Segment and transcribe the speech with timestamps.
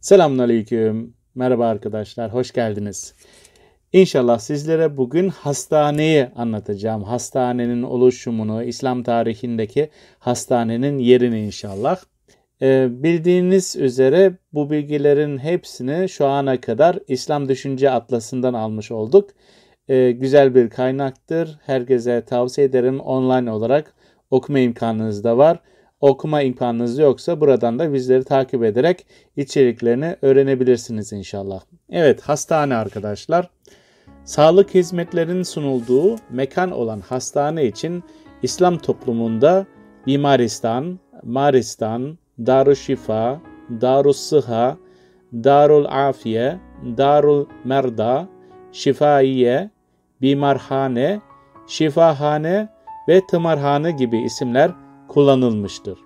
[0.00, 1.14] Selamünaleyküm.
[1.34, 3.14] Merhaba arkadaşlar, hoş geldiniz.
[3.92, 7.02] İnşallah sizlere bugün hastaneyi anlatacağım.
[7.02, 12.00] Hastanenin oluşumunu, İslam tarihindeki hastanenin yerini inşallah.
[12.62, 19.30] Ee, bildiğiniz üzere bu bilgilerin hepsini şu ana kadar İslam Düşünce Atlası'ndan almış olduk.
[19.88, 21.58] Ee, güzel bir kaynaktır.
[21.66, 23.00] Herkese tavsiye ederim.
[23.00, 23.94] Online olarak
[24.30, 25.60] okuma imkanınız da var
[26.00, 31.60] okuma imkanınız yoksa buradan da bizleri takip ederek içeriklerini öğrenebilirsiniz inşallah.
[31.90, 33.50] Evet hastane arkadaşlar.
[34.24, 38.04] Sağlık hizmetlerinin sunulduğu mekan olan hastane için
[38.42, 39.66] İslam toplumunda
[40.06, 43.40] Bimaristan, Maristan, Darüşşifa,
[43.80, 44.76] Darus Sıha,
[45.32, 46.58] Darul Afiye,
[46.96, 48.28] Darul Merda,
[48.72, 49.70] Şifaiye,
[50.22, 51.20] Bimarhane,
[51.66, 52.68] Şifahane
[53.08, 54.70] ve Tımarhane gibi isimler
[55.08, 55.98] kullanılmıştır.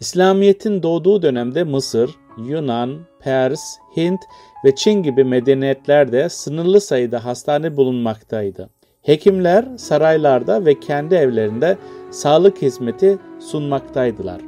[0.00, 2.10] İslamiyet'in doğduğu dönemde Mısır,
[2.48, 4.20] Yunan, Pers, Hint
[4.64, 8.70] ve Çin gibi medeniyetlerde sınırlı sayıda hastane bulunmaktaydı.
[9.02, 11.78] Hekimler saraylarda ve kendi evlerinde
[12.10, 14.40] sağlık hizmeti sunmaktaydılar.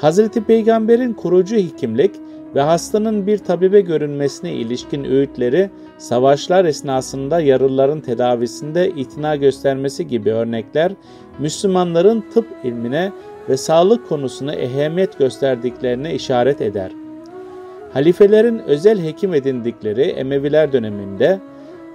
[0.00, 2.10] Hazreti Peygamber'in kurucu hekimlik
[2.54, 10.92] ve hastanın bir tabibe görünmesine ilişkin öğütleri savaşlar esnasında yaralıların tedavisinde itina göstermesi gibi örnekler
[11.38, 13.12] Müslümanların tıp ilmine
[13.48, 16.90] ve sağlık konusuna ehemmiyet gösterdiklerine işaret eder.
[17.92, 21.40] Halifelerin özel hekim edindikleri Emeviler döneminde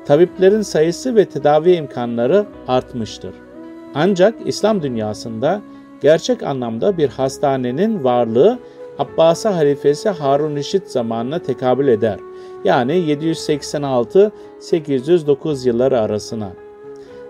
[0.06, 3.34] tabiplerin sayısı ve tedavi imkanları artmıştır.
[3.95, 5.62] Ancak İslam dünyasında
[6.02, 8.59] gerçek anlamda bir hastanenin varlığı
[9.00, 12.19] Abbasi halifesi Harun Reşit zamanına tekabül eder.
[12.63, 16.53] Yani 786-809 yılları arasına.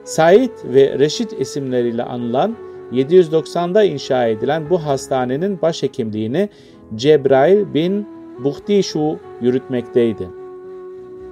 [0.03, 2.55] Said ve Reşit isimleriyle anılan
[2.91, 6.49] 790'da inşa edilen bu hastanenin başhekimliğini
[6.95, 8.07] Cebrail bin
[8.43, 10.29] Buhtişu yürütmekteydi.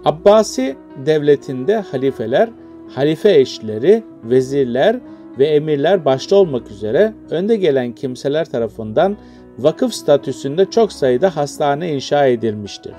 [0.05, 2.49] Abbasi devletinde halifeler,
[2.89, 4.99] halife eşleri, vezirler
[5.39, 9.17] ve emirler başta olmak üzere önde gelen kimseler tarafından
[9.59, 12.93] vakıf statüsünde çok sayıda hastane inşa edilmiştir.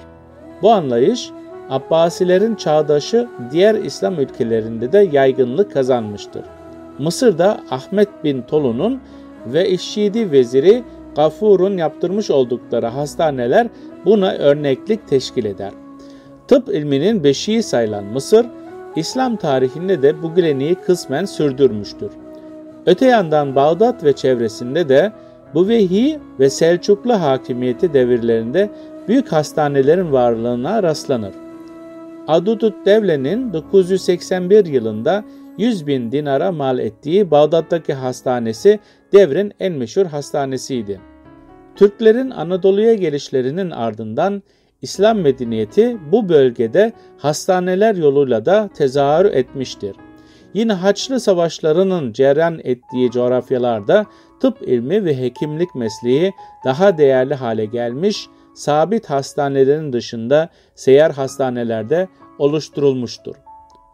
[0.62, 1.30] Bu anlayış
[1.70, 6.42] Abbasilerin çağdaşı diğer İslam ülkelerinde de yaygınlık kazanmıştır.
[6.98, 9.00] Mısır'da Ahmet bin Tolu'nun
[9.46, 10.82] ve İşşidi veziri
[11.16, 13.68] Gafur'un yaptırmış oldukları hastaneler
[14.04, 15.72] buna örneklik teşkil eder.
[16.48, 18.46] Tıp ilminin beşiği sayılan Mısır,
[18.96, 22.10] İslam tarihinde de bu geleneği kısmen sürdürmüştür.
[22.86, 25.12] Öte yandan Bağdat ve çevresinde de
[25.54, 28.70] bu vehi ve Selçuklu hakimiyeti devirlerinde
[29.08, 31.34] büyük hastanelerin varlığına rastlanır.
[32.28, 35.24] Adudut Devle'nin 981 yılında
[35.58, 38.80] 100 bin dinara mal ettiği Bağdat'taki hastanesi
[39.12, 41.00] devrin en meşhur hastanesiydi.
[41.76, 44.42] Türklerin Anadolu'ya gelişlerinin ardından
[44.82, 49.96] İslam medeniyeti bu bölgede hastaneler yoluyla da tezahür etmiştir.
[50.54, 54.06] Yine Haçlı Savaşlarının cereyan ettiği coğrafyalarda
[54.40, 56.32] tıp ilmi ve hekimlik mesleği
[56.64, 63.34] daha değerli hale gelmiş, sabit hastanelerin dışında seyyar hastanelerde oluşturulmuştur.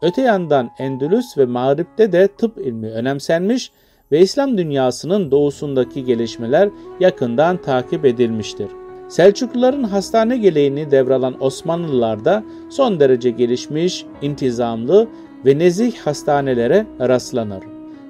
[0.01, 3.71] Öte yandan Endülüs ve Mağrip'te de tıp ilmi önemsenmiş
[4.11, 6.69] ve İslam dünyasının doğusundaki gelişmeler
[6.99, 8.67] yakından takip edilmiştir.
[9.09, 15.07] Selçukluların hastane geleğini devralan Osmanlılar da son derece gelişmiş, intizamlı
[15.45, 17.63] ve nezih hastanelere rastlanır.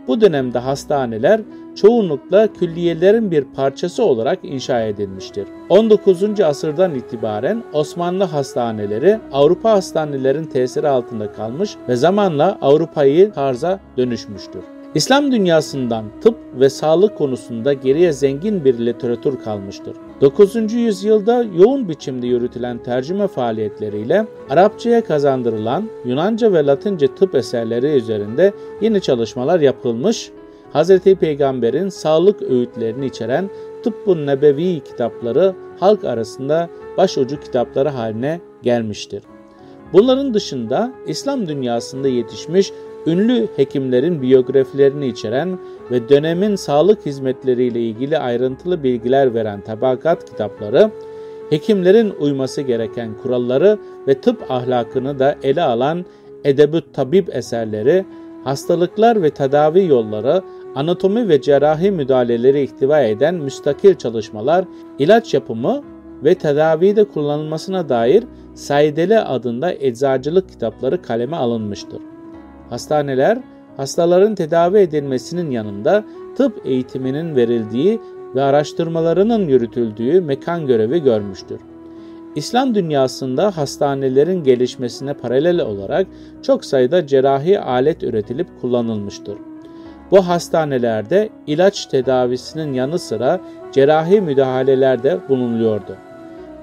[0.07, 1.41] Bu dönemde hastaneler
[1.75, 5.47] çoğunlukla külliyelerin bir parçası olarak inşa edilmiştir.
[5.69, 6.39] 19.
[6.39, 14.80] asırdan itibaren Osmanlı hastaneleri Avrupa hastanelerin tesiri altında kalmış ve zamanla Avrupa'yı tarza dönüşmüştür.
[14.95, 19.95] İslam dünyasından tıp ve sağlık konusunda geriye zengin bir literatür kalmıştır.
[20.21, 20.73] 9.
[20.73, 29.01] yüzyılda yoğun biçimde yürütülen tercüme faaliyetleriyle Arapçaya kazandırılan Yunanca ve Latince tıp eserleri üzerinde yeni
[29.01, 30.31] çalışmalar yapılmış,
[30.73, 30.99] Hz.
[30.99, 33.49] Peygamber'in sağlık öğütlerini içeren
[33.83, 39.23] Tıbbun Nebevi kitapları halk arasında başucu kitapları haline gelmiştir.
[39.93, 42.71] Bunların dışında İslam dünyasında yetişmiş
[43.07, 45.59] ünlü hekimlerin biyografilerini içeren
[45.91, 50.91] ve dönemin sağlık hizmetleriyle ilgili ayrıntılı bilgiler veren tabakat kitapları,
[51.49, 53.77] hekimlerin uyması gereken kuralları
[54.07, 56.05] ve tıp ahlakını da ele alan
[56.43, 58.05] edebüt tabip eserleri,
[58.43, 60.41] hastalıklar ve tedavi yolları,
[60.75, 64.65] anatomi ve cerrahi müdahaleleri ihtiva eden müstakil çalışmalar,
[64.99, 65.83] ilaç yapımı
[66.23, 68.23] ve tedavide kullanılmasına dair
[68.55, 72.10] Saideli adında eczacılık kitapları kaleme alınmıştır.
[72.71, 73.37] Hastaneler,
[73.77, 76.03] hastaların tedavi edilmesinin yanında
[76.37, 77.99] tıp eğitiminin verildiği
[78.35, 81.59] ve araştırmalarının yürütüldüğü mekan görevi görmüştür.
[82.35, 86.07] İslam dünyasında hastanelerin gelişmesine paralel olarak
[86.41, 89.37] çok sayıda cerrahi alet üretilip kullanılmıştır.
[90.11, 93.39] Bu hastanelerde ilaç tedavisinin yanı sıra
[93.71, 95.95] cerrahi müdahaleler de bulunuluyordu.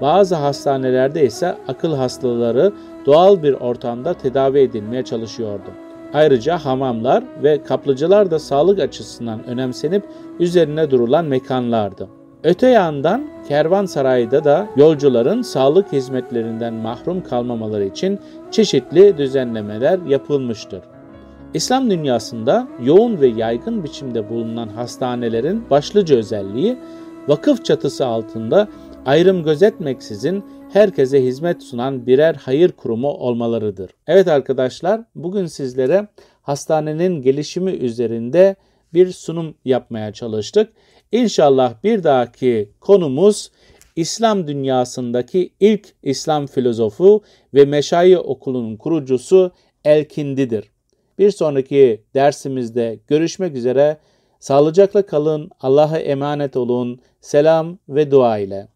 [0.01, 2.73] Bazı hastanelerde ise akıl hastaları
[3.07, 5.88] doğal bir ortamda tedavi edilmeye çalışıyordu.
[6.15, 10.03] Ayrıca hamamlar ve kaplıcalar da sağlık açısından önemsenip
[10.41, 12.09] üzerine durulan mekanlardı.
[12.45, 18.19] Öte yandan kervansarayda da yolcuların sağlık hizmetlerinden mahrum kalmamaları için
[18.51, 20.81] çeşitli düzenlemeler yapılmıştır.
[21.55, 26.79] İslam dünyasında yoğun ve yaygın biçimde bulunan hastanelerin başlıca özelliği
[27.29, 28.69] vakıf çatısı altında
[29.07, 33.91] ayrım gözetmeksizin herkese hizmet sunan birer hayır kurumu olmalarıdır.
[34.07, 36.09] Evet arkadaşlar, bugün sizlere
[36.43, 38.57] hastanenin gelişimi üzerinde
[38.95, 40.73] bir sunum yapmaya çalıştık.
[41.13, 43.51] İnşallah bir dahaki konumuz
[43.97, 47.23] İslam dünyasındaki ilk İslam filozofu
[47.55, 49.53] ve Meşayi okulunun kurucusu
[49.85, 50.71] Elkindi'dir.
[51.19, 53.99] Bir sonraki dersimizde görüşmek üzere.
[54.41, 57.01] Sağlıcakla kalın, Allah'a emanet olun.
[57.21, 58.69] Selam ve dua ile.